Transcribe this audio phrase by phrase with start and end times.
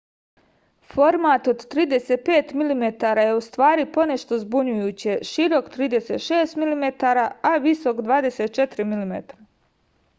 [0.93, 2.87] format od 35 mm
[3.25, 6.89] je ustvari ponešto zbunjujuće širok 36 mm
[7.51, 9.13] a visok 24 mm